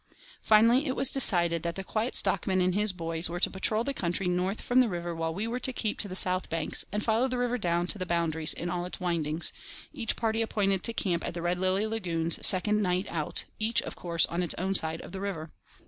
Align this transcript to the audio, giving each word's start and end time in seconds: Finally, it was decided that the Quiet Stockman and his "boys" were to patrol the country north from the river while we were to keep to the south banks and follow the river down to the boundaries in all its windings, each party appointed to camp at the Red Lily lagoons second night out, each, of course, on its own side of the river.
Finally, 0.41 0.87
it 0.87 0.95
was 0.95 1.11
decided 1.11 1.61
that 1.61 1.75
the 1.75 1.83
Quiet 1.83 2.15
Stockman 2.15 2.59
and 2.59 2.73
his 2.73 2.91
"boys" 2.91 3.29
were 3.29 3.39
to 3.39 3.51
patrol 3.51 3.83
the 3.83 3.93
country 3.93 4.25
north 4.27 4.59
from 4.59 4.79
the 4.79 4.89
river 4.89 5.13
while 5.13 5.31
we 5.31 5.45
were 5.45 5.59
to 5.59 5.71
keep 5.71 5.99
to 5.99 6.07
the 6.07 6.15
south 6.15 6.49
banks 6.49 6.83
and 6.91 7.03
follow 7.03 7.27
the 7.27 7.37
river 7.37 7.59
down 7.59 7.85
to 7.85 7.99
the 7.99 8.05
boundaries 8.07 8.51
in 8.55 8.67
all 8.67 8.85
its 8.85 8.99
windings, 8.99 9.53
each 9.93 10.15
party 10.15 10.41
appointed 10.41 10.81
to 10.81 10.91
camp 10.91 11.23
at 11.23 11.35
the 11.35 11.41
Red 11.43 11.59
Lily 11.59 11.85
lagoons 11.85 12.43
second 12.43 12.81
night 12.81 13.05
out, 13.09 13.43
each, 13.59 13.79
of 13.83 13.95
course, 13.95 14.25
on 14.25 14.41
its 14.41 14.55
own 14.57 14.73
side 14.73 15.01
of 15.01 15.11
the 15.11 15.21
river. 15.21 15.51